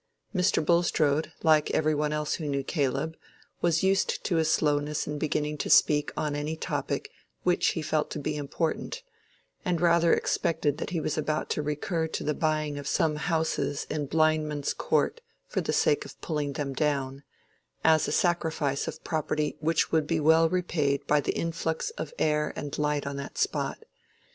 Mr. 0.33 0.65
Bulstrode, 0.65 1.31
like 1.43 1.69
every 1.75 1.93
one 1.93 2.11
else 2.11 2.33
who 2.33 2.47
knew 2.49 2.63
Caleb, 2.63 3.15
was 3.61 3.83
used 3.83 4.23
to 4.23 4.37
his 4.37 4.51
slowness 4.51 5.05
in 5.05 5.19
beginning 5.19 5.59
to 5.59 5.69
speak 5.69 6.11
on 6.17 6.35
any 6.35 6.55
topic 6.55 7.11
which 7.43 7.73
he 7.73 7.83
felt 7.83 8.09
to 8.09 8.17
be 8.17 8.35
important, 8.35 9.03
and 9.63 9.79
rather 9.79 10.11
expected 10.11 10.79
that 10.79 10.89
he 10.89 10.99
was 10.99 11.19
about 11.19 11.51
to 11.51 11.61
recur 11.61 12.07
to 12.07 12.23
the 12.23 12.33
buying 12.33 12.79
of 12.79 12.87
some 12.87 13.15
houses 13.17 13.85
in 13.91 14.07
Blindman's 14.07 14.73
Court, 14.73 15.21
for 15.45 15.61
the 15.61 15.71
sake 15.71 16.03
of 16.03 16.19
pulling 16.19 16.53
them 16.53 16.73
down, 16.73 17.21
as 17.83 18.07
a 18.07 18.11
sacrifice 18.11 18.87
of 18.87 19.03
property 19.03 19.55
which 19.59 19.91
would 19.91 20.07
be 20.07 20.19
well 20.19 20.49
repaid 20.49 21.05
by 21.05 21.21
the 21.21 21.33
influx 21.33 21.91
of 21.91 22.11
air 22.17 22.53
and 22.55 22.79
light 22.79 23.05
on 23.05 23.17
that 23.17 23.37
spot. 23.37 23.85